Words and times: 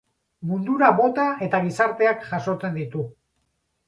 Mundura 0.51 0.87
bota 0.99 1.25
eta 1.47 1.59
gizarteak 1.65 2.25
jasotzen 2.31 2.73
ditu. 2.79 3.05